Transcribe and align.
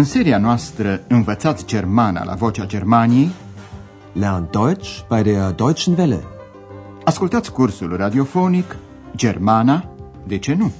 În 0.00 0.06
seria 0.06 0.38
noastră 0.38 1.04
Învățați 1.08 1.66
Germana 1.66 2.24
la 2.24 2.34
Vocea 2.34 2.66
Germaniei 2.66 3.30
Lernt 4.12 4.50
Deutsch 4.50 5.00
bei 5.08 5.22
der 5.22 5.52
Deutschen 5.52 5.94
Welle. 5.98 6.24
Ascultați 7.04 7.52
cursul 7.52 7.96
radiofonic 7.96 8.76
Germana, 9.16 9.94
de 10.26 10.38
ce 10.38 10.54
nu? 10.54 10.72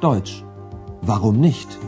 Deutsch. 0.00 0.32
Warum 1.06 1.34
nicht? 1.34 1.78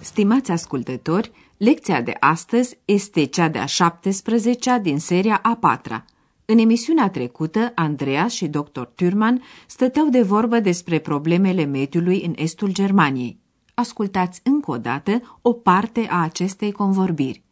Stimați 0.00 0.50
ascultători, 0.50 1.30
lecția 1.56 2.00
de 2.00 2.16
astăzi 2.20 2.78
este 2.84 3.24
cea 3.24 3.48
de-a 3.48 3.64
17-a 3.64 4.78
din 4.78 4.98
seria 4.98 5.40
a 5.42 5.56
patra. 5.60 6.04
În 6.46 6.58
emisiunea 6.58 7.10
trecută, 7.10 7.72
Andreas 7.74 8.32
și 8.32 8.46
dr. 8.46 8.80
Thurman 8.94 9.42
stăteau 9.66 10.08
de 10.08 10.22
vorbă 10.22 10.60
despre 10.60 10.98
problemele 10.98 11.64
mediului 11.64 12.22
în 12.22 12.32
estul 12.36 12.72
Germaniei. 12.72 13.38
Ascultați 13.74 14.40
încă 14.44 14.70
o 14.70 14.76
dată 14.78 15.38
o 15.42 15.52
parte 15.52 16.06
a 16.10 16.22
acestei 16.22 16.72
convorbiri. 16.72 17.42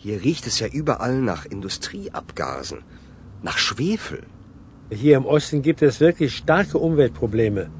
Hier 0.00 0.20
riecht 0.20 0.44
es 0.44 0.56
ja 0.56 0.66
überall 0.72 1.20
nach 1.22 1.42
Industrieabgasen, 1.50 2.84
nach 3.40 3.58
Schwefel. 3.58 4.26
Hier 4.88 5.16
im 5.16 5.24
Osten 5.26 5.62
gibt 5.62 5.80
es 5.80 5.98
wirklich 5.98 6.32
starke 6.32 6.76
Umweltprobleme. 6.78 7.70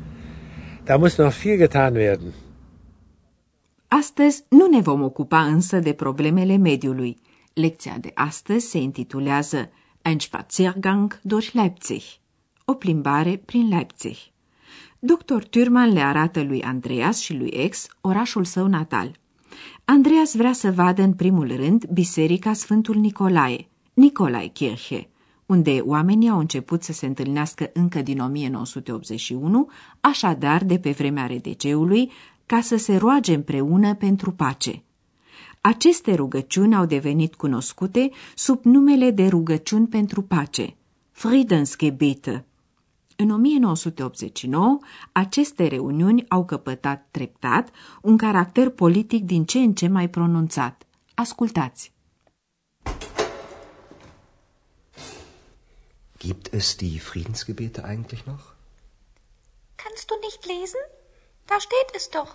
Da 0.85 0.97
muss 0.97 1.17
noch 1.17 1.35
viel 1.35 1.57
getan 1.57 1.95
werden. 1.95 2.33
Astăzi 3.89 4.45
nu 4.49 4.67
ne 4.67 4.81
vom 4.81 5.03
ocupa 5.03 5.45
însă 5.45 5.79
de 5.79 5.93
problemele 5.93 6.57
mediului. 6.57 7.17
Lecția 7.61 7.97
de 8.01 8.11
astăzi 8.15 8.67
se 8.67 8.79
intitulează 8.79 9.71
Ein 10.03 10.19
Spaziergang 10.19 11.21
durch 11.23 11.53
Leipzig, 11.53 12.03
o 12.65 12.75
plimbare 12.75 13.37
prin 13.45 13.69
Leipzig. 13.69 14.17
Dr. 14.99 15.43
Thurman 15.51 15.93
le 15.93 16.01
arată 16.01 16.43
lui 16.43 16.63
Andreas 16.63 17.19
și 17.19 17.35
lui 17.35 17.49
Ex 17.49 17.87
orașul 18.01 18.45
său 18.45 18.67
natal. 18.67 19.19
Andreas 19.85 20.35
vrea 20.35 20.53
să 20.53 20.73
vadă 20.73 21.03
în 21.03 21.13
primul 21.13 21.57
rând 21.57 21.87
biserica 21.87 22.53
Sfântul 22.53 22.97
Nicolae, 22.97 23.69
Nicolae 23.95 24.47
Kirche, 24.47 25.09
unde 25.47 25.81
oamenii 25.85 26.29
au 26.29 26.39
început 26.39 26.83
să 26.83 26.93
se 26.93 27.07
întâlnească 27.07 27.71
încă 27.73 28.03
din 28.03 28.21
1981, 28.21 29.69
așadar 30.01 30.65
de 30.65 30.79
pe 30.79 30.91
vremea 30.91 31.27
RDG-ului, 31.27 32.11
ca 32.47 32.61
să 32.61 32.77
se 32.77 32.97
roage 32.97 33.35
împreună 33.35 33.95
pentru 33.95 34.33
pace. 34.33 34.83
Aceste 35.67 36.15
rugăciuni 36.15 36.75
au 36.75 36.85
devenit 36.85 37.35
cunoscute 37.35 38.11
sub 38.35 38.65
numele 38.65 39.11
de 39.11 39.27
rugăciuni 39.27 39.87
pentru 39.87 40.23
pace, 40.23 40.77
Friedensgebete. 41.11 42.45
În 43.17 43.31
1989, 43.31 44.79
aceste 45.13 45.67
reuniuni 45.67 46.25
au 46.29 46.45
căpătat 46.45 47.09
treptat 47.11 47.71
un 48.03 48.17
caracter 48.17 48.69
politic 48.69 49.25
din 49.25 49.45
ce 49.45 49.59
în 49.59 49.75
ce 49.75 49.89
mai 49.89 50.09
pronunțat. 50.09 50.83
Ascultați! 51.15 51.93
Gibt 56.19 56.53
es 56.53 56.77
die 56.77 56.99
Friedensgebete 56.99 57.81
eigentlich 57.85 58.25
noch? 58.27 58.43
Kannst 59.83 60.07
du 60.09 60.15
nicht 60.23 60.47
lesen? 60.47 60.85
Da 61.45 61.57
steht 61.59 61.91
es 61.95 62.09
doch. 62.09 62.33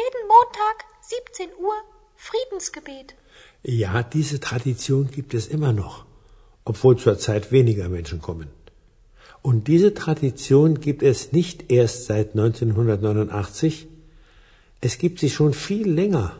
Jeden 0.00 0.24
Montag, 0.32 0.76
17 1.02 1.50
Uhr, 1.68 1.93
Friedensgebet. 2.16 3.14
Ja, 3.62 4.02
diese 4.02 4.40
Tradition 4.40 5.10
gibt 5.10 5.34
es 5.34 5.46
immer 5.46 5.72
noch, 5.72 6.04
obwohl 6.64 6.96
zurzeit 6.98 7.52
weniger 7.52 7.88
Menschen 7.88 8.20
kommen. 8.20 8.48
Und 9.42 9.68
diese 9.68 9.92
Tradition 9.94 10.80
gibt 10.80 11.02
es 11.02 11.32
nicht 11.32 11.70
erst 11.70 12.06
seit 12.06 12.30
1989, 12.30 13.88
es 14.80 14.98
gibt 14.98 15.18
sie 15.18 15.30
schon 15.30 15.54
viel 15.54 15.88
länger. 15.90 16.36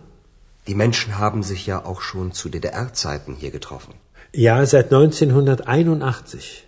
Die 0.67 0.75
Menschen 0.75 1.19
haben 1.19 1.43
sich 1.43 1.67
ja 1.67 1.85
auch 1.85 2.01
schon 2.01 2.33
zu 2.33 2.49
DDR-Zeiten 2.49 3.35
hier 3.35 3.51
getroffen. 3.51 3.95
Ja, 4.33 4.65
seit 4.67 4.87
1981. 4.93 6.65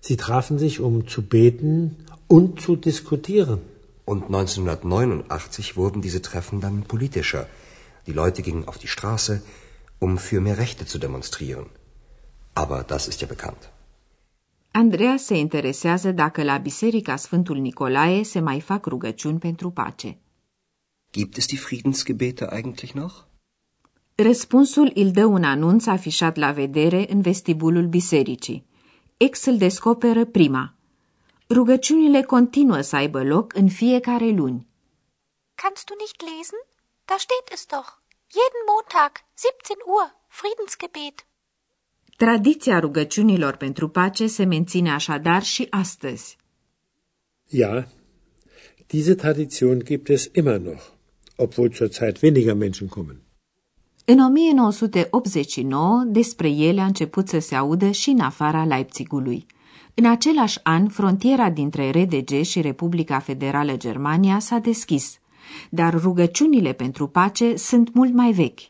Sie 0.00 0.16
trafen 0.16 0.58
sich, 0.58 0.80
um 0.80 1.06
zu 1.06 1.22
beten 1.22 1.96
und 2.28 2.60
zu 2.60 2.76
diskutieren. 2.76 3.60
Und 4.04 4.24
1989 4.24 5.76
wurden 5.76 6.02
diese 6.02 6.22
Treffen 6.22 6.60
dann 6.60 6.82
politischer. 6.82 7.46
Die 8.06 8.16
Leute 8.22 8.40
gingen 8.42 8.64
auf 8.70 8.78
die 8.78 8.92
Straße, 8.96 9.34
um 10.04 10.18
für 10.18 10.40
mehr 10.40 10.58
Rechte 10.58 10.84
zu 10.92 10.98
demonstrieren. 10.98 11.66
Aber 12.62 12.78
das 12.92 13.02
ist 13.10 13.20
ja 13.20 13.26
bekannt. 13.26 13.62
Andreea 14.70 15.16
se 15.16 15.36
interesează 15.36 16.12
dacă 16.12 16.42
la 16.42 16.56
Biserica 16.56 17.16
Sfântul 17.16 17.56
Nicolae 17.56 18.22
se 18.22 18.40
mai 18.40 18.60
fac 18.60 18.86
rugăciuni 18.86 19.38
pentru 19.38 19.70
pace. 19.70 20.18
Gibt 21.10 21.36
es 21.36 21.46
die 21.46 21.58
Friedensgebete 21.58 22.46
eigentlich 22.50 22.92
noch? 22.94 23.14
Răspunsul 24.14 24.90
îl 24.94 25.10
dă 25.10 25.24
un 25.24 25.44
anunț 25.44 25.86
afișat 25.86 26.36
la 26.36 26.52
vedere 26.52 27.12
în 27.12 27.20
vestibulul 27.20 27.86
bisericii. 27.86 28.66
Ex 29.16 29.44
îl 29.44 29.56
descoperă 29.56 30.24
prima. 30.24 30.74
Rugăciunile 31.48 32.22
continuă 32.22 32.80
să 32.80 32.96
aibă 32.96 33.22
loc 33.24 33.54
în 33.54 33.68
fiecare 33.68 34.30
luni. 34.30 34.66
Kannst 35.54 35.84
du 35.84 35.94
nicht 35.98 36.20
lesen? 36.20 36.71
Da 37.12 37.18
steht 37.18 37.48
es 37.56 37.66
doch. 37.66 37.90
Jeden 38.40 38.62
Montag, 38.70 39.12
17 39.34 39.76
Uhr, 39.96 40.06
Friedensgebet. 40.38 41.16
Tradiția 42.16 42.78
rugăciunilor 42.78 43.56
pentru 43.56 43.88
pace 43.88 44.26
se 44.26 44.44
menține 44.44 44.90
așadar 44.90 45.42
și 45.42 45.66
astăzi. 45.70 46.36
Ja, 47.50 47.88
diese 48.86 49.14
Tradition 49.14 49.78
gibt 49.78 50.08
es 50.08 50.28
immer 50.32 50.58
noch, 50.58 50.82
obwohl 51.36 51.72
zurzeit 51.74 52.22
weniger 52.22 52.54
Menschen 52.54 52.88
kommen. 52.88 53.20
În 54.04 54.18
1989, 54.18 56.02
despre 56.06 56.48
ele 56.48 56.80
a 56.80 56.84
început 56.84 57.28
să 57.28 57.38
se 57.38 57.54
audă 57.54 57.90
și 57.90 58.10
în 58.10 58.20
afara 58.20 58.64
Leipzigului. 58.64 59.46
În 59.94 60.06
același 60.06 60.58
an, 60.62 60.88
frontiera 60.88 61.50
dintre 61.50 61.90
RDG 61.90 62.42
și 62.42 62.60
Republica 62.60 63.18
Federală 63.18 63.76
Germania 63.76 64.38
s-a 64.38 64.58
deschis, 64.58 65.20
dar 65.70 66.00
rugăciunile 66.00 66.72
pentru 66.72 67.06
pace 67.06 67.56
sunt 67.56 67.94
mult 67.94 68.14
mai 68.14 68.32
vechi. 68.32 68.60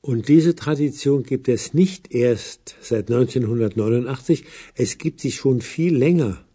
Und 0.00 0.24
diese 0.24 0.52
Tradition 0.52 1.22
gibt 1.22 1.46
es 1.46 1.70
nicht 1.70 2.06
erst 2.08 2.76
seit 2.80 3.08
1989, 3.08 4.44
es 4.74 4.96
gibt 4.96 5.18
sie 5.20 5.30
schon 5.30 5.58
viel 5.58 5.96
länger. 5.96 6.46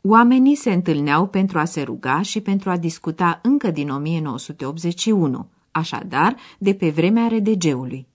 Oamenii 0.00 0.54
se 0.54 0.72
întâlneau 0.72 1.26
pentru 1.26 1.58
a 1.58 1.64
se 1.64 1.82
ruga 1.82 2.22
și 2.22 2.40
pentru 2.40 2.70
a 2.70 2.76
discuta 2.76 3.40
încă 3.42 3.70
din 3.70 3.90
1981, 3.90 5.48
așadar 5.70 6.36
de 6.58 6.74
pe 6.74 6.90
vremea 6.90 7.28
RDG-ului. 7.28 8.06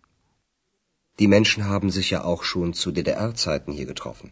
Die 1.16 1.28
Menschen 1.28 1.64
haben 1.64 1.90
sich 1.90 2.08
ja 2.08 2.20
auch 2.20 2.44
schon 2.44 2.72
zu 2.72 2.92
DDR-Zeiten 2.92 3.74
hier 3.74 3.86
getroffen. 3.86 4.32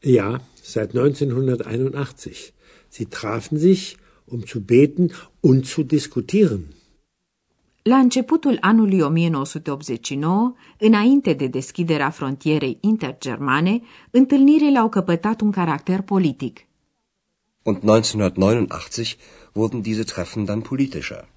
Ja, 0.00 0.40
seit 0.62 0.92
1981. 0.92 2.52
Sie 2.88 3.06
trafen 3.06 3.58
sich, 3.58 3.96
um 4.26 4.40
zu 4.40 4.60
beten 4.60 5.10
und 5.40 5.64
zu 5.64 5.82
diskutieren. 5.82 6.64
La 7.82 7.96
începutul 7.96 8.58
anului 8.60 9.00
1989, 9.00 10.54
înainte 10.78 11.32
de 11.32 11.46
deschiderea 11.46 12.10
frontierei 12.10 12.78
intergermane, 12.80 13.80
întâlnirile 14.10 14.78
au 14.78 14.88
căpătat 14.88 15.40
un 15.40 15.50
caracter 15.50 16.00
politic. 16.00 16.66
Und 17.62 17.76
1989 17.82 18.66
wurden 19.52 19.80
diese 19.80 20.02
Treffen 20.02 20.44
dann 20.44 20.60
politischer. 20.60 21.28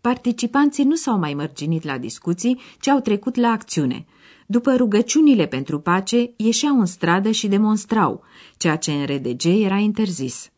Participanții 0.00 0.84
nu 0.84 0.94
s-au 0.94 1.18
mai 1.18 1.34
mărginit 1.34 1.84
la 1.84 1.98
discuții, 1.98 2.60
ci 2.80 2.88
au 2.88 3.00
trecut 3.00 3.36
la 3.36 3.48
acțiune. 3.48 4.06
După 4.46 4.74
rugăciunile 4.76 5.46
pentru 5.46 5.80
pace, 5.80 6.32
ieșeau 6.36 6.80
în 6.80 6.86
stradă 6.86 7.30
și 7.30 7.48
demonstrau, 7.48 8.22
ceea 8.56 8.76
ce 8.76 8.92
în 8.92 9.04
RDG 9.04 9.44
era 9.44 9.76
interzis. 9.76 10.50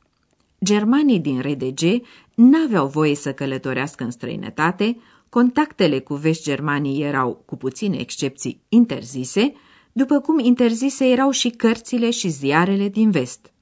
Germanii 0.65 1.21
din 1.21 1.41
RDG 1.41 2.03
n-aveau 2.35 2.87
voie 2.87 3.15
să 3.15 3.33
călătorească 3.33 4.05
în 4.05 4.11
străinătate, 4.11 4.97
contactele 5.29 5.99
cu 5.99 6.15
vești 6.15 6.43
germanii 6.43 7.03
erau, 7.03 7.43
cu 7.47 7.57
puține 7.57 7.99
excepții, 7.99 8.63
interzise, 8.69 9.53
după 9.93 10.21
cum 10.21 10.39
interzise 10.39 11.07
erau 11.07 11.31
și 11.31 11.49
cărțile 11.51 12.11
și 12.11 12.29
ziarele 12.29 12.89
din 12.89 13.11
vest. 13.11 13.53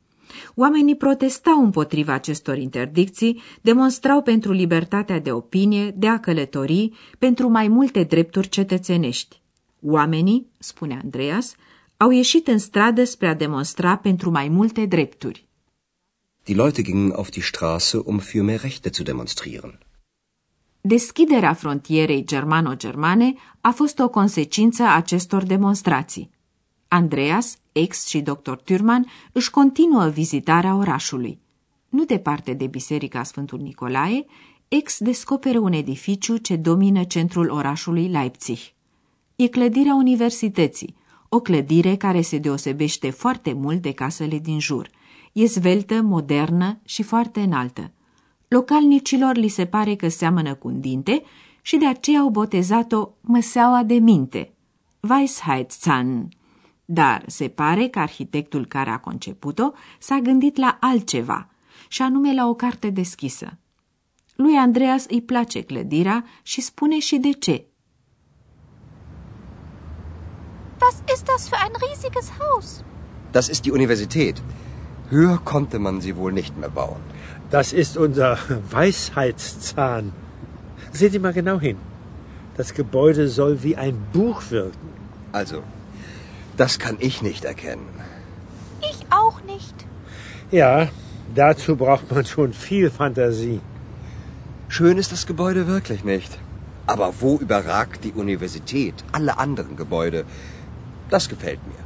Oamenii 0.55 0.97
protestau 0.97 1.65
împotriva 1.65 2.13
acestor 2.13 2.59
interdicții, 2.59 3.43
demonstrau 3.61 4.23
pentru 4.23 4.53
libertatea 4.53 5.21
de 5.21 5.33
opinie, 5.33 5.91
de 5.97 6.07
a 6.07 6.21
călători, 6.21 6.91
pentru 7.19 7.49
mai 7.49 7.69
multe 7.69 8.03
drepturi 8.03 8.49
cetățenești. 8.49 9.41
Oamenii, 9.83 10.47
spune 10.59 10.99
Andreas, 11.03 11.55
au 11.97 12.11
ieșit 12.11 12.49
în 12.49 12.59
stradă 12.59 13.05
spre 13.05 13.27
a 13.27 13.35
demonstra 13.35 13.97
pentru 13.97 14.31
mai 14.31 14.49
multe 14.49 14.87
drepturi. 14.87 15.46
Die 16.47 16.55
Leute 16.55 16.83
gingen 16.83 17.13
auf 17.13 17.31
die 17.31 17.43
Straße, 17.43 18.03
um 18.03 18.21
für 18.21 18.43
mehr 18.45 18.63
Rechte 18.63 18.93
zu 18.93 19.03
demonstrieren. 19.03 19.79
Deschiderea 20.81 21.55
frontierei 21.55 22.23
germano-germane 22.25 23.35
a 23.61 23.71
fost 23.71 23.99
o 23.99 24.09
consecință 24.09 24.83
a 24.83 24.95
acestor 24.95 25.43
demonstrații. 25.43 26.31
Andreas, 26.89 27.57
ex 27.73 28.07
și 28.07 28.21
dr. 28.21 28.53
Thurman 28.53 29.07
își 29.33 29.51
continuă 29.51 30.09
vizitarea 30.09 30.75
orașului. 30.75 31.39
nu 31.89 32.05
departe 32.05 32.53
de 32.53 32.67
Biserica 32.67 33.23
Sfântul 33.23 33.59
Nicolae, 33.59 34.27
Ex 34.69 34.99
descoperă 34.99 35.59
un 35.59 35.73
edificiu 35.73 36.37
ce 36.37 36.57
domină 36.57 37.05
centrul 37.05 37.51
orașului 37.51 38.09
Leipzig. 38.09 38.59
E 39.37 39.49
clădirea 39.49 39.95
universității, 39.95 40.95
o 41.29 41.41
clădire 41.41 41.97
care 41.97 42.21
se 42.21 42.39
deosebește 42.39 43.11
foarte 43.11 43.53
mult 43.53 43.83
de 43.83 43.93
casele 43.93 44.39
din 44.39 44.61
jur. 44.61 44.91
E 45.37 45.47
zveltă, 45.47 46.03
modernă 46.03 46.79
și 46.85 47.03
foarte 47.03 47.41
înaltă. 47.41 47.91
Localnicilor 48.49 49.37
li 49.37 49.49
se 49.49 49.67
pare 49.67 49.95
că 49.95 50.09
seamănă 50.09 50.55
cu 50.55 50.69
un 50.69 50.81
dinte 50.81 51.23
și 51.63 51.77
de 51.77 51.87
aceea 51.87 52.21
au 52.21 52.29
botezat-o 52.29 53.09
măseaua 53.21 53.83
de 53.83 53.95
minte, 53.95 54.53
Weisheitszahn. 55.11 56.29
Dar 56.85 57.25
se 57.27 57.49
pare 57.49 57.89
că 57.89 57.99
arhitectul 57.99 58.67
care 58.67 58.91
a 58.91 58.99
conceput-o 58.99 59.71
s-a 59.99 60.19
gândit 60.19 60.57
la 60.57 60.77
altceva, 60.81 61.49
și 61.89 62.03
anume 62.03 62.35
la 62.35 62.49
o 62.49 62.55
carte 62.55 62.91
deschisă. 62.91 63.59
Lui 64.37 64.55
Andreas 64.55 65.05
îi 65.09 65.23
place 65.23 65.61
clădirea 65.61 66.25
și 66.43 66.61
spune 66.61 66.99
și 66.99 67.17
de 67.17 67.31
ce. 67.31 67.67
Was 70.81 71.03
ist 71.15 71.25
das 71.25 71.49
für 71.49 71.63
ein 71.63 71.73
riesiges 71.87 72.33
Haus? 72.39 72.85
Das 73.31 73.49
ist 73.49 73.63
die 73.63 73.73
Universität. 73.73 74.43
Höher 75.11 75.39
konnte 75.45 75.79
man 75.79 76.01
sie 76.01 76.17
wohl 76.17 76.33
nicht 76.33 76.57
mehr 76.59 76.69
bauen. 76.69 77.01
Das 77.51 77.73
ist 77.73 77.97
unser 77.97 78.39
Weisheitszahn. 78.71 80.13
Sehen 80.93 81.13
Sie 81.13 81.19
mal 81.19 81.33
genau 81.33 81.61
hin. 81.61 81.77
Das 82.57 82.75
Gebäude 82.75 83.29
soll 83.29 83.63
wie 83.63 83.77
ein 83.77 83.97
Buch 84.13 84.43
wirken. 84.51 84.89
Also, 85.33 85.63
das 86.57 86.79
kann 86.79 86.97
ich 86.99 87.23
nicht 87.23 87.45
erkennen. 87.45 87.89
Ich 88.81 89.07
auch 89.11 89.43
nicht. 89.43 89.75
Ja, 90.51 90.89
dazu 91.35 91.77
braucht 91.77 92.11
man 92.11 92.25
schon 92.25 92.53
viel 92.53 92.91
Fantasie. 92.91 93.61
Schön 94.69 94.99
ist 94.99 95.13
das 95.13 95.27
Gebäude 95.27 95.67
wirklich 95.67 96.03
nicht. 96.03 96.39
Aber 96.87 97.13
wo 97.21 97.37
überragt 97.37 98.05
die 98.05 98.13
Universität 98.13 98.95
alle 99.13 99.39
anderen 99.39 99.77
Gebäude? 99.77 100.25
Das 101.11 101.29
gefällt 101.29 101.61
mir. 101.67 101.86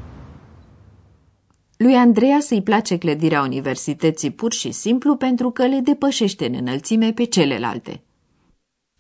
Lui 1.83 1.95
Andreas 1.95 2.51
îi 2.51 2.63
place 2.63 2.99
clădirea 2.99 3.43
universității 3.43 4.31
pur 4.31 4.53
și 4.53 4.73
simplu 4.73 5.17
pentru 5.17 5.51
că 5.51 5.67
le 5.67 5.79
depășește 5.79 6.47
în 6.47 6.55
înălțime 6.55 7.13
pe 7.13 7.25
celelalte. 7.25 8.03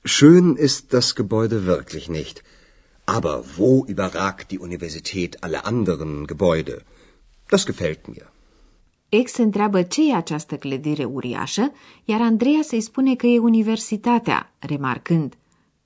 Schön 0.02 0.62
ist 0.62 0.88
das 0.88 1.12
Gebäude 1.14 1.58
wirklich 1.66 2.06
nicht. 2.06 2.42
Aber 3.04 3.44
wo 3.58 3.84
überragt 3.86 4.46
die 4.46 4.58
Universität 4.58 5.36
alle 5.40 5.60
anderen 5.62 6.24
Gebäude? 6.26 6.84
Das 7.48 7.64
gefällt 7.64 8.06
mir. 8.06 8.32
Ex 9.08 9.36
întreabă 9.36 9.82
ce 9.82 10.10
e 10.10 10.14
această 10.14 10.56
clădire 10.56 11.04
uriașă, 11.04 11.72
iar 12.04 12.20
Andreea 12.20 12.62
să-i 12.62 12.80
spune 12.80 13.16
că 13.16 13.26
e 13.26 13.38
universitatea, 13.38 14.52
remarcând, 14.58 15.34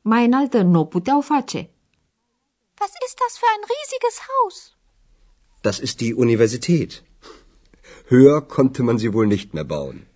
mai 0.03 0.25
înaltă 0.25 0.63
nu 0.63 0.81
o 0.81 0.85
puteau 0.85 1.21
face. 1.21 1.71
Was 2.81 2.91
ist 3.07 3.17
das 3.23 3.33
für 3.39 3.51
ein 3.55 3.65
riesiges 3.73 4.17
Haus? 4.27 4.74
Das 5.67 5.79
ist 5.79 5.97
die 6.01 6.15
Universität. 6.27 6.91
Höher 8.13 8.39
konnte 8.57 8.83
man 8.83 8.99
sie 8.99 9.13
wohl 9.15 9.27
nicht 9.27 9.55
mehr 9.55 9.65
bauen. 9.65 10.07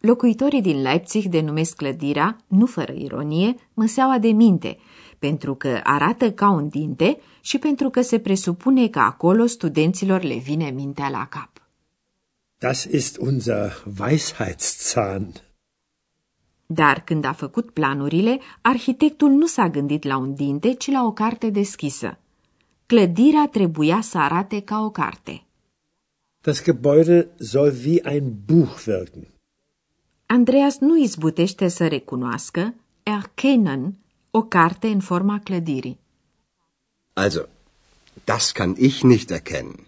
Locuitorii 0.00 0.62
din 0.62 0.82
Leipzig 0.82 1.24
denumesc 1.28 1.76
clădirea, 1.76 2.36
nu 2.46 2.66
fără 2.66 2.92
ironie, 2.92 3.54
măseaua 3.74 4.18
de 4.18 4.28
minte, 4.28 4.78
pentru 5.18 5.54
că 5.54 5.80
arată 5.82 6.32
ca 6.32 6.50
un 6.50 6.68
dinte 6.68 7.18
și 7.40 7.58
pentru 7.58 7.90
că 7.90 8.00
se 8.02 8.18
presupune 8.18 8.88
că 8.88 8.98
acolo 8.98 9.46
studenților 9.46 10.22
le 10.22 10.36
vine 10.36 10.70
mintea 10.70 11.08
la 11.08 11.26
cap. 11.26 11.50
Das 12.58 12.84
ist 12.84 13.16
unser 13.16 13.84
Weisheitszahn. 14.00 15.32
Dar 16.66 17.00
când 17.04 17.24
a 17.24 17.32
făcut 17.32 17.70
planurile, 17.70 18.38
arhitectul 18.60 19.30
nu 19.30 19.46
s-a 19.46 19.68
gândit 19.68 20.02
la 20.02 20.16
un 20.16 20.34
dinte, 20.34 20.74
ci 20.74 20.90
la 20.90 21.04
o 21.04 21.12
carte 21.12 21.50
deschisă. 21.50 22.18
Clădirea 22.86 23.48
trebuia 23.52 24.00
să 24.00 24.18
arate 24.18 24.60
ca 24.60 24.80
o 24.80 24.90
carte. 24.90 25.44
Das 26.40 26.62
Gebäude 26.62 27.28
soll 27.38 27.74
wie 27.84 28.00
ein 28.04 28.32
Buch 28.44 28.84
wirken. 28.86 29.26
Andreas 30.26 30.78
nu 30.78 30.98
izbutește 30.98 31.68
să 31.68 31.86
recunoască, 31.86 32.74
erkennen, 33.02 33.94
o 34.30 34.42
carte 34.42 34.86
în 34.86 35.00
forma 35.00 35.40
clădirii. 35.44 35.98
Also, 37.12 37.40
das 38.24 38.52
kann 38.52 38.76
ich 38.78 39.00
nicht 39.00 39.30
erkennen. 39.30 39.86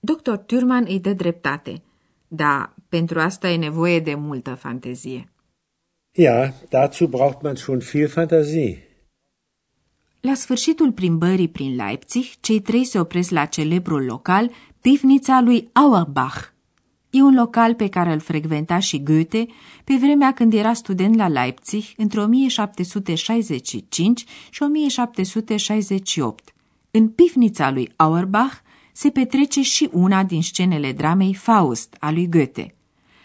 Dr. 0.00 0.34
Thürmann 0.34 0.86
îi 0.86 1.00
dă 1.00 1.12
dreptate, 1.12 1.82
dar 2.28 2.74
pentru 2.88 3.20
asta 3.20 3.48
e 3.48 3.56
nevoie 3.56 4.00
de 4.00 4.14
multă 4.14 4.54
fantezie. 4.54 5.32
Ja, 6.14 6.54
dazu 6.68 7.06
braucht 7.06 7.42
man 7.42 7.54
schon 7.54 7.78
viel 7.78 8.08
Fantasie. 8.08 8.91
La 10.22 10.34
sfârșitul 10.34 10.92
plimbării 10.92 11.48
prin 11.48 11.74
Leipzig, 11.74 12.24
cei 12.40 12.60
trei 12.60 12.84
se 12.84 13.00
opresc 13.00 13.30
la 13.30 13.44
celebrul 13.44 14.04
local, 14.04 14.50
pivnița 14.80 15.40
lui 15.40 15.68
Auerbach. 15.72 16.36
E 17.10 17.22
un 17.22 17.34
local 17.34 17.74
pe 17.74 17.88
care 17.88 18.12
îl 18.12 18.20
frecventa 18.20 18.78
și 18.78 19.02
Goethe 19.02 19.46
pe 19.84 19.94
vremea 19.94 20.32
când 20.32 20.52
era 20.52 20.72
student 20.72 21.16
la 21.16 21.28
Leipzig 21.28 21.84
între 21.96 22.20
1765 22.20 24.24
și 24.50 24.62
1768. 24.62 26.54
În 26.90 27.08
pivnița 27.08 27.70
lui 27.70 27.92
Auerbach 27.96 28.54
se 28.92 29.10
petrece 29.10 29.62
și 29.62 29.88
una 29.92 30.24
din 30.24 30.42
scenele 30.42 30.92
dramei 30.92 31.34
Faust 31.34 31.96
a 32.00 32.10
lui 32.10 32.28
Goethe. 32.28 32.74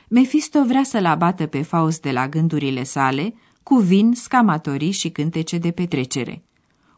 Mephisto 0.09 0.63
vrea 0.63 0.83
să-l 0.83 1.05
abată 1.05 1.45
pe 1.45 1.61
Faust 1.61 2.01
de 2.01 2.11
la 2.11 2.27
gândurile 2.27 2.83
sale, 2.83 3.33
cu 3.63 3.75
vin, 3.75 4.13
scamatorii 4.13 4.91
și 4.91 5.09
cântece 5.09 5.57
de 5.57 5.71
petrecere. 5.71 6.41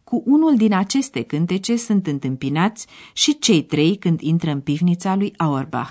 Cu 0.10 0.24
unul 0.26 0.56
din 0.58 0.74
aceste 0.74 1.22
cântece 1.22 1.76
sunt 1.76 2.08
întâmpinați 2.08 2.88
și 3.14 3.40
cei 3.40 3.64
trei 3.64 3.96
când 3.96 4.22
intră 4.22 4.50
în 4.50 4.62
pivnița 4.62 5.16
lui 5.16 5.34
Auerbach. 5.38 5.90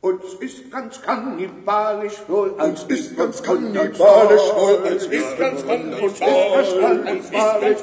Uns 0.00 0.22
ist 0.40 0.68
ganz 0.70 0.96
kannibalisch 1.04 2.18
wohl, 2.28 2.54
uns 2.62 2.86
ist 2.88 3.16
ganz 3.16 3.38
kannibalisch 3.38 4.48
wohl, 4.56 4.84
uns 4.86 5.02
ist 5.02 5.36
ganz 5.38 5.60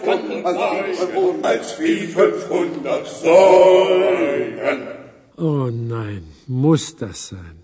kannibalisch 0.05 0.99
wohl, 1.13 1.35
als 1.41 1.77
wie 1.79 2.13
500 2.13 3.05
Säulen. 3.21 5.02
Oh 5.35 5.69
nein, 5.71 6.23
muss 6.45 6.95
das 6.95 7.27
sein? 7.27 7.55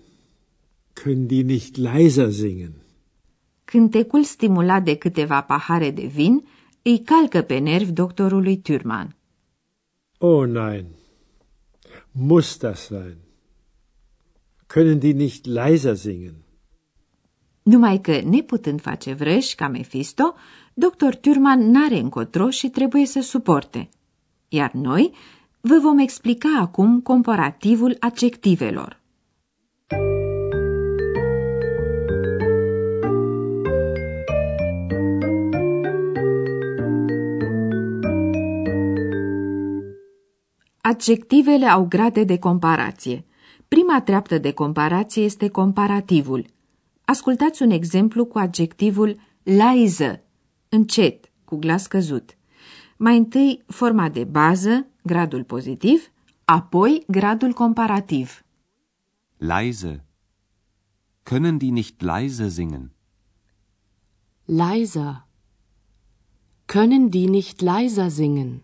Können 0.94 1.26
die 1.28 1.44
nicht 1.44 1.76
leiser 1.76 2.30
singen? 2.30 2.74
Cântecul 3.64 4.24
stimulat 4.24 4.84
de 4.84 4.94
câteva 4.94 5.40
pahare 5.40 5.90
de 5.90 6.06
vin 6.06 6.44
îi 6.82 7.02
calcă 7.04 7.42
pe 7.42 7.58
nervi 7.58 7.92
doctorului 7.92 8.58
Turman. 8.58 9.16
Oh 10.18 10.46
nein, 10.46 10.86
muss 12.12 12.56
das 12.56 12.80
sein? 12.80 13.16
Können 14.66 14.98
die 14.98 15.12
nicht 15.12 15.44
leiser 15.44 15.96
singen? 15.96 16.34
Numai 17.62 18.00
că, 18.00 18.20
neputând 18.20 18.80
face 18.80 19.12
vrăși 19.12 19.54
ca 19.54 19.68
Mephisto, 19.68 20.34
doctor 20.74 21.14
Turman 21.16 21.70
n-are 21.70 21.98
încotro 21.98 22.50
și 22.50 22.68
trebuie 22.68 23.06
să 23.06 23.20
suporte. 23.20 23.88
Iar 24.48 24.72
noi 24.72 25.12
vă 25.60 25.78
vom 25.82 25.98
explica 25.98 26.58
acum 26.60 27.00
comparativul 27.00 27.96
adjectivelor. 28.00 29.00
Adjectivele 40.80 41.66
au 41.66 41.86
grade 41.88 42.24
de 42.24 42.38
comparație. 42.38 43.24
Prima 43.68 44.00
treaptă 44.00 44.38
de 44.38 44.52
comparație 44.52 45.22
este 45.22 45.48
comparativul. 45.48 46.46
Ascultați 47.04 47.62
un 47.62 47.70
exemplu 47.70 48.24
cu 48.24 48.38
adjectivul 48.38 49.16
leise, 49.42 50.24
încet, 50.68 51.30
cu 51.44 51.56
glas 51.56 51.86
căzut. 51.86 52.38
Mai 53.02 53.16
întâi 53.16 53.62
forma 53.66 54.08
de 54.08 54.24
bază, 54.24 54.86
gradul 55.02 55.44
pozitiv, 55.44 56.10
apoi 56.44 57.04
gradul 57.06 57.52
comparativ. 57.52 58.44
Leise. 59.36 60.04
Können 61.22 61.56
die 61.56 61.70
nicht 61.70 62.00
leise 62.00 62.48
singen? 62.48 62.92
Leiser. 64.44 65.26
Können 66.66 67.08
die 67.08 67.28
nicht 67.28 67.60
leiser 67.60 68.08
singen? 68.08 68.62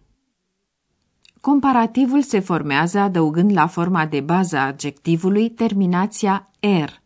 Comparativul 1.41 2.23
se 2.23 2.41
formează 2.41 2.99
adăugând 2.99 3.53
la 3.53 3.67
forma 3.67 4.07
de 4.07 4.21
bază 4.21 4.57
a 4.57 4.67
adjectivului 4.67 5.51
terminația 5.51 6.51
er. 6.61 7.03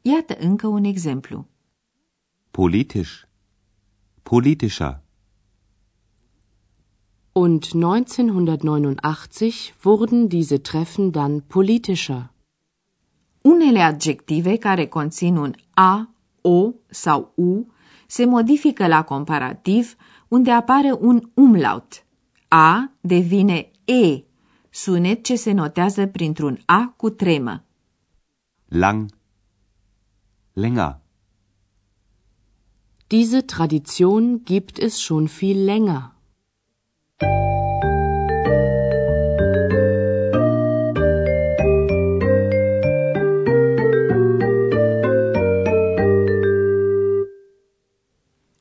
Iată 0.00 0.36
încă 0.38 0.66
un 0.66 0.84
exemplu. 0.84 1.46
Politisch. 2.50 3.22
politischer. 4.22 5.01
Und 7.34 7.74
1989 7.74 9.74
wurden 9.82 10.28
diese 10.28 10.62
Treffen 10.62 11.12
dann 11.12 11.42
politischer. 11.48 12.30
Unele 13.42 13.84
adjective 13.84 14.58
care 14.58 14.86
conțin 14.86 15.36
un 15.36 15.54
a, 15.74 16.08
o 16.42 16.74
sau 16.90 17.32
u 17.36 17.66
se 18.06 18.24
modifică 18.24 18.86
la 18.86 19.02
comparativ 19.02 19.96
unde 20.28 20.50
apare 20.50 20.92
un 20.92 21.30
umlaut. 21.34 22.04
A 22.48 22.90
devine 23.00 23.70
e, 23.84 24.22
sunet 24.70 25.24
ce 25.24 25.36
se 25.36 25.52
notează 25.52 26.06
printr-un 26.06 26.58
a 26.64 26.94
cu 26.96 27.10
tremă. 27.10 27.64
Lang. 28.68 29.10
Länger. 30.52 31.00
Diese 33.06 33.40
Tradition 33.40 34.42
gibt 34.44 34.78
es 34.78 34.98
schon 34.98 35.26
viel 35.26 35.64
länger. 35.64 36.11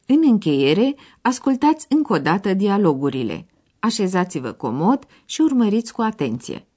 În 0.05 0.21
încheiere, 0.23 0.95
ascultați 1.21 1.85
încă 1.89 2.13
o 2.13 2.17
dată 2.17 2.53
dialogurile. 2.53 3.45
Așezați-vă 3.79 4.51
comod 4.51 5.05
și 5.25 5.41
urmăriți 5.41 5.93
cu 5.93 6.01
atenție. 6.01 6.67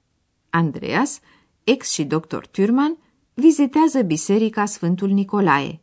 Andreas, 0.49 1.19
ex 1.63 1.91
și 1.91 2.03
doctor 2.03 2.47
Thürmann, 2.47 3.03
vizitează 3.33 4.01
biserica 4.01 4.65
Sfântul 4.65 5.09
Nicolae. 5.09 5.79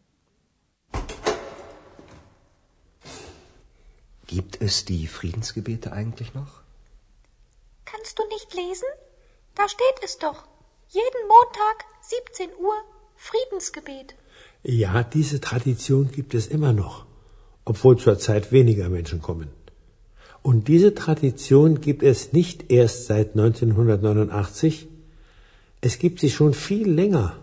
Gibt 4.35 4.62
es 4.67 4.87
die 4.87 5.07
Friedensgebete 5.15 5.93
eigentlich 5.93 6.33
noch? 6.33 6.53
Kannst 7.85 8.19
du 8.19 8.23
nicht 8.35 8.55
lesen? 8.61 8.91
Da 9.59 9.65
steht 9.69 9.99
es 10.03 10.17
doch. 10.17 10.39
Jeden 10.89 11.23
Montag, 11.33 11.77
17 12.01 12.49
Uhr, 12.67 12.79
Friedensgebet. 13.29 14.15
Ja, 14.62 15.03
diese 15.03 15.39
Tradition 15.49 16.11
gibt 16.11 16.33
es 16.33 16.47
immer 16.47 16.73
noch, 16.73 17.05
obwohl 17.67 17.99
zurzeit 17.99 18.53
weniger 18.53 18.89
Menschen 18.89 19.21
kommen. 19.21 19.51
Und 20.41 20.69
diese 20.69 20.95
Tradition 20.95 21.83
gibt 21.83 22.03
es 22.03 22.33
nicht 22.33 22.71
erst 22.71 23.05
seit 23.09 23.33
1989, 23.33 24.89
es 25.83 25.99
gibt 25.99 26.21
sie 26.21 26.31
schon 26.31 26.55
viel 26.55 26.89
länger. 26.91 27.37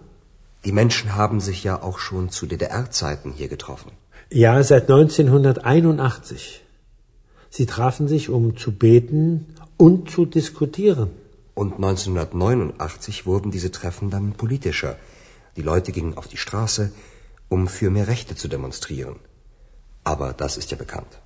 Die 0.65 0.72
Menschen 0.72 1.15
haben 1.15 1.39
sich 1.39 1.63
ja 1.63 1.84
auch 1.84 2.00
schon 2.00 2.31
zu 2.31 2.48
DDR-Zeiten 2.48 3.31
hier 3.34 3.48
getroffen. 3.48 3.91
Ja, 4.31 4.63
seit 4.63 4.89
1981. 4.89 6.63
Sie 7.50 7.65
trafen 7.65 8.08
sich, 8.08 8.29
um 8.29 8.58
zu 8.58 8.72
beten 8.72 9.22
und 9.77 10.10
zu 10.10 10.25
diskutieren. 10.25 11.10
Und 11.53 11.74
1989 11.75 13.25
wurden 13.25 13.51
diese 13.51 13.72
Treffen 13.72 14.10
dann 14.10 14.34
politischer. 14.34 14.98
Die 15.58 15.65
Leute 15.72 15.91
gingen 15.91 16.13
auf 16.20 16.27
die 16.27 16.38
Straße, 16.38 16.91
um 17.50 17.68
für 17.68 17.89
mehr 17.89 18.08
Rechte 18.08 18.36
zu 18.36 18.48
demonstrieren. 18.48 19.18
Aber 20.03 20.34
das 20.34 20.58
ist 20.58 20.72
ja 20.72 20.77
bekannt. 20.77 21.20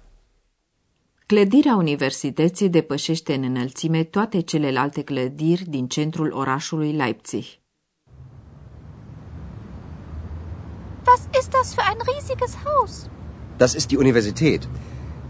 Clădirea 1.25 1.75
universității 1.75 2.69
depășește 2.69 3.33
în 3.33 3.43
înălțime 3.43 4.03
toate 4.03 4.39
celelalte 4.41 5.01
clădiri 5.01 5.63
din 5.69 5.87
centrul 5.87 6.31
orașului 6.31 6.91
Leipzig. 6.91 7.43
Was 11.07 11.27
ist 11.39 11.49
das 11.49 11.73
für 11.75 11.85
ein 11.91 11.99
riesiges 12.11 12.55
Haus? 12.63 13.09
Das 13.57 13.73
ist 13.73 13.87
die 13.87 13.97
Universität. 13.97 14.67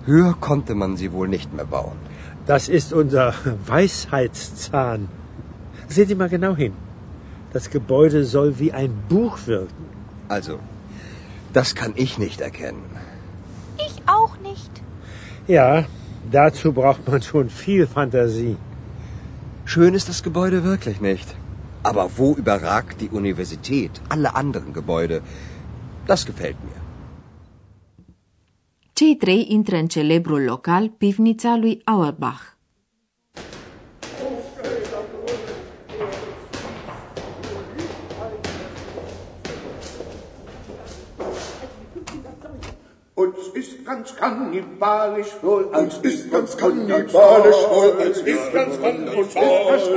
Höher 0.06 0.34
konnte 0.40 0.76
man 0.76 0.98
sie 0.98 1.12
wohl 1.14 1.28
nicht 1.28 1.54
mehr 1.54 1.66
bauen. 1.66 1.98
Das 2.46 2.68
ist 2.68 2.92
unser 2.92 3.34
Weisheitszahn. 3.68 5.08
Sehen 5.88 6.08
Sie 6.08 6.16
mal 6.16 6.30
genau 6.30 6.56
hin. 6.56 6.74
Das 7.54 7.70
Gebäude 7.70 8.26
soll 8.26 8.60
wie 8.60 8.72
ein 8.74 8.94
Buch 9.08 9.38
wirken. 9.46 9.86
Also, 10.28 10.60
das 11.54 11.76
kann 11.76 11.94
ich 11.96 12.18
nicht 12.18 12.42
erkennen. 12.42 12.84
Ich 13.78 13.96
auch 14.08 14.38
nicht. 14.40 14.72
Ja, 15.48 15.86
dazu 16.32 16.74
braucht 16.74 17.08
man 17.08 17.22
schon 17.22 17.50
viel 17.50 17.86
Fantasie. 17.88 18.58
Schön 19.66 19.94
ist 19.94 20.10
das 20.10 20.24
Gebäude 20.24 20.64
wirklich 20.64 21.00
nicht. 21.00 21.36
Aber 21.84 22.10
wo 22.18 22.34
überragt 22.34 23.02
die 23.02 23.10
Universität 23.10 24.02
alle 24.10 24.36
anderen 24.36 24.74
Gebäude? 24.74 25.22
Das 26.08 26.26
gefällt 26.26 26.58
mir. 26.64 26.83
Cei 28.94 29.16
trei 29.16 29.46
intră 29.50 29.76
în 29.76 29.88
celebrul 29.88 30.44
local, 30.44 30.90
pivnița 30.90 31.58
lui 31.58 31.82
Auerbach. 31.84 32.42
Uns 43.14 43.38
ist 43.56 43.84
ganz 43.84 44.10
kannibalisch 44.20 45.34
wohl, 45.42 45.70
uns 45.82 46.00
ist 46.04 46.30
ganz 46.30 46.54
kannibalisch 46.54 47.64
wohl, 47.72 47.94
uns 48.08 48.18
ist 48.18 48.52
ganz 48.52 48.74
kannibalisch 48.80 49.88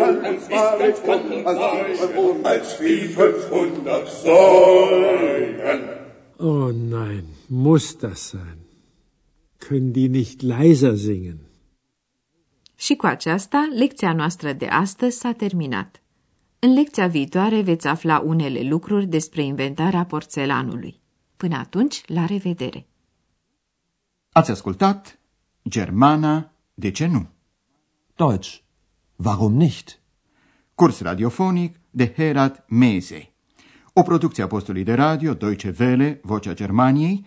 wohl, 2.14 2.36
als 2.42 2.80
wie 2.80 3.00
500 3.08 4.08
Säulen. 4.22 5.80
Oh 6.38 6.70
nein, 6.96 7.24
muss 7.48 7.98
das 7.98 8.28
sein? 8.28 8.65
Können 9.68 9.92
die 9.92 10.08
nicht 10.08 10.40
leiser 10.42 10.96
singen? 10.96 11.38
Și 12.74 12.96
cu 12.96 13.06
aceasta, 13.06 13.68
lecția 13.74 14.12
noastră 14.12 14.52
de 14.52 14.66
astăzi 14.66 15.18
s-a 15.18 15.32
terminat. 15.32 16.02
În 16.58 16.72
lecția 16.72 17.06
viitoare 17.06 17.60
veți 17.60 17.86
afla 17.86 18.18
unele 18.18 18.68
lucruri 18.68 19.06
despre 19.06 19.42
inventarea 19.42 20.04
porțelanului. 20.04 21.00
Până 21.36 21.56
atunci, 21.56 22.02
la 22.06 22.24
revedere! 22.24 22.86
Ați 24.32 24.50
ascultat 24.50 25.18
Germana, 25.68 26.52
de 26.74 26.90
ce 26.90 27.06
nu? 27.06 27.28
Deutsch. 28.16 28.58
Warum 29.16 29.54
nicht? 29.54 30.00
Curs 30.74 31.00
radiofonic 31.00 31.80
de 31.90 32.12
Herat 32.16 32.64
Mese. 32.68 33.32
O 33.92 34.02
producție 34.02 34.42
a 34.42 34.46
postului 34.46 34.84
de 34.84 34.94
radio 34.94 35.34
Deutsche 35.34 35.74
Welle, 35.78 36.20
Vocea 36.22 36.54
Germaniei, 36.54 37.26